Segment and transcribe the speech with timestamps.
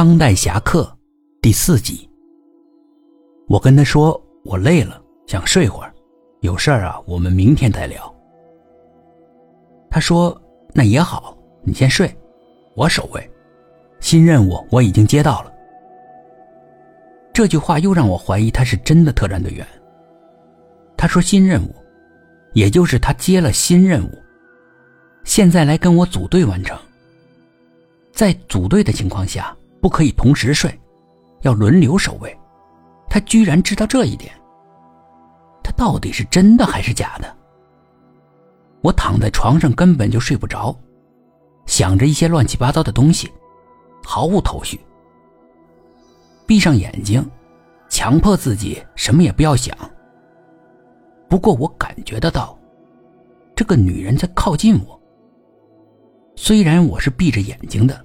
[0.00, 0.84] 当代侠客》
[1.42, 2.08] 第四集。
[3.48, 5.92] 我跟他说我累了，想睡会儿，
[6.40, 8.10] 有事儿啊，我们明天再聊。
[9.90, 10.34] 他说
[10.72, 12.10] ：“那也好，你先睡，
[12.74, 13.30] 我守卫。
[14.00, 15.52] 新任务我已经接到了。”
[17.30, 19.68] 这句话又让我怀疑他是真的特战队员。
[20.96, 21.74] 他说：“新任务，
[22.54, 24.18] 也就是他接了新任务，
[25.24, 26.74] 现在来跟我组队完成。
[28.14, 30.78] 在组队的情况下，不可以同时睡，
[31.42, 32.36] 要轮流守卫。
[33.08, 34.32] 他居然知道这一点，
[35.62, 37.36] 他到底是真的还是假的？”
[38.82, 40.74] 我躺在床上根本就睡不着，
[41.66, 43.30] 想着一些乱七八糟的东西，
[44.04, 44.80] 毫无头绪。
[46.46, 47.28] 闭上眼睛，
[47.88, 49.76] 强迫自己什么也不要想。
[51.28, 52.58] 不过我感觉得到，
[53.54, 54.98] 这个女人在靠近我。
[56.34, 58.04] 虽然我是闭着眼睛的，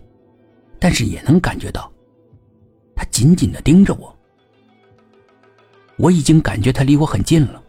[0.80, 1.92] 但是也能感觉到，
[2.96, 4.16] 他紧紧的盯着我。
[5.98, 7.62] 我已经感觉他离我很近了，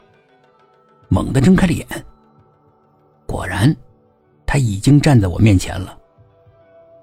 [1.09, 1.87] 猛地睁开了眼。
[3.25, 3.75] 果然，
[4.45, 5.99] 他已经站在我面前了，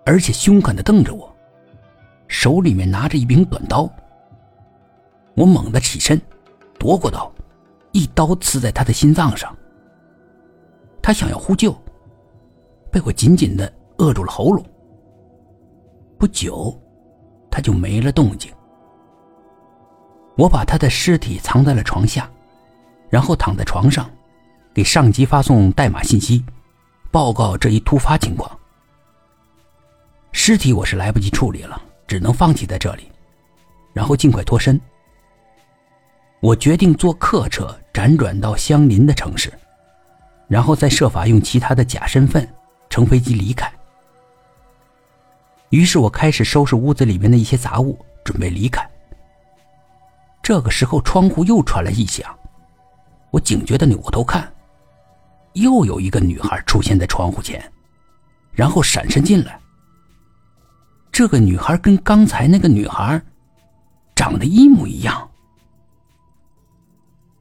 [0.06, 1.34] 而且凶狠的瞪着我。
[2.28, 3.90] 手里面拿着一柄短刀，
[5.36, 6.20] 我猛地起身，
[6.80, 7.32] 夺过刀，
[7.92, 9.56] 一刀刺在他的心脏上。
[11.02, 11.76] 他想要呼救，
[12.90, 14.66] 被我紧紧的扼住了喉咙。
[16.24, 16.74] 不久，
[17.52, 18.50] 他就没了动静。
[20.38, 22.32] 我把他的尸体藏在了床下，
[23.10, 24.10] 然后躺在床上，
[24.74, 26.42] 给上级发送代码信息，
[27.12, 28.50] 报告这一突发情况。
[30.32, 31.82] 尸体我是来不及处理了。
[32.08, 33.12] 只能放弃在这里，
[33.92, 34.80] 然后尽快脱身。
[36.40, 39.52] 我决定坐客车辗转到相邻的城市，
[40.48, 42.48] 然后再设法用其他的假身份
[42.90, 43.70] 乘飞机离开。
[45.74, 48.88] 于是我开始收拾屋子里面的一些杂物，准备离开。
[50.44, 52.24] 这个时候，窗户又传来异响，
[53.32, 54.54] 我警觉的扭过头看，
[55.54, 57.60] 又有一个女孩出现在窗户前，
[58.52, 59.60] 然后闪身进来。
[61.12, 63.20] 这个女孩跟刚才那个女孩
[64.14, 65.28] 长得一模一样。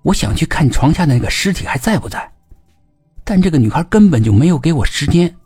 [0.00, 2.32] 我想去看床下的那个尸体还在不在，
[3.24, 5.36] 但这个女孩根本就没有给我时间。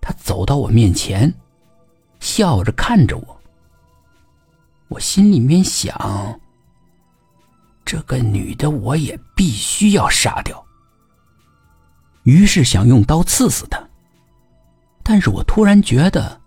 [0.00, 1.32] 她走到我面前，
[2.38, 3.40] 笑着看着我。
[4.86, 6.40] 我心里面想：
[7.84, 10.64] 这个女的我也必须要杀掉。
[12.22, 13.82] 于是想用刀刺死她，
[15.02, 16.40] 但是我突然觉得。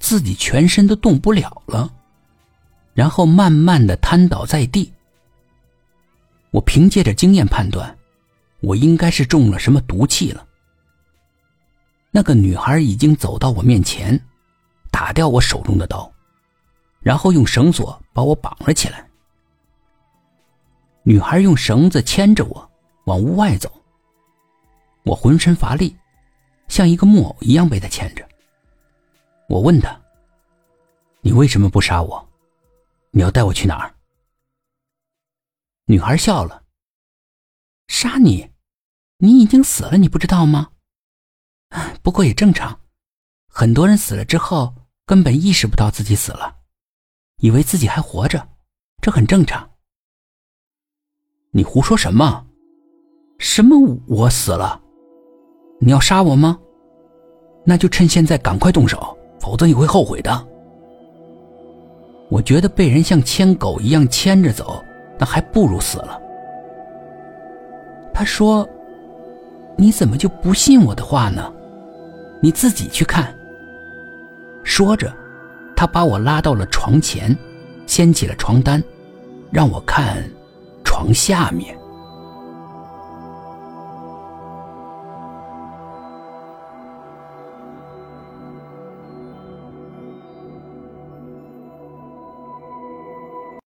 [0.00, 1.92] 自己全身都动不了了，
[2.94, 4.92] 然后慢慢的瘫倒在地。
[6.52, 7.98] 我凭借着经验判断，
[8.60, 10.46] 我应该是中了什么毒气了。
[12.12, 14.18] 那个女孩已经走到我面前，
[14.98, 16.12] 打掉我手中的刀，
[16.98, 19.08] 然后用绳索把我绑了起来。
[21.04, 22.70] 女孩用绳子牵着我
[23.04, 23.70] 往屋外走，
[25.04, 25.96] 我浑身乏力，
[26.66, 28.28] 像一个木偶一样被她牵着。
[29.48, 29.96] 我问他
[31.22, 32.28] ：“你为什么不杀我？
[33.12, 33.94] 你要带我去哪儿？”
[35.86, 36.64] 女孩笑了
[37.86, 38.50] ：“杀你？
[39.18, 40.72] 你已经死了，你不知道吗？
[42.02, 42.80] 不过也正常，
[43.48, 44.74] 很多人死了之后
[45.08, 46.54] 根本意识不到自己死了，
[47.38, 48.46] 以为自己还活着，
[49.02, 49.68] 这很正常。”
[51.50, 52.46] 你胡说什么？
[53.38, 53.74] 什么
[54.06, 54.80] 我死了？
[55.80, 56.58] 你要杀我吗？
[57.64, 59.16] 那就趁现在赶快动手。
[59.40, 60.46] 否则你会后悔的。
[62.28, 64.84] 我觉得被人像牵狗一样牵着走，
[65.16, 66.20] 那还不如死了。
[68.12, 68.68] 他说
[69.78, 71.50] ：“你怎么就不信我的话呢？
[72.42, 73.32] 你自己去看。”
[74.68, 75.10] 说着，
[75.74, 77.34] 他把我拉到了床前，
[77.86, 78.84] 掀起了床单，
[79.50, 80.22] 让我看
[80.84, 81.74] 床下面。